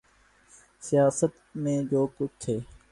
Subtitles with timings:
[0.81, 2.57] سیاست میں جو کچھ تھے۔